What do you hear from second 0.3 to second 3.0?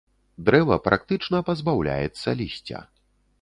Дрэва практычна пазбаўляецца лісця.